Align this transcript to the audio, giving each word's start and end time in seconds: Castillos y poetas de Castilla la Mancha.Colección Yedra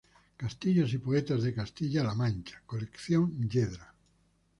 Castillos 0.39 0.91
y 0.93 0.97
poetas 0.97 1.43
de 1.43 1.53
Castilla 1.53 2.03
la 2.03 2.15
Mancha.Colección 2.15 3.47
Yedra 3.47 3.93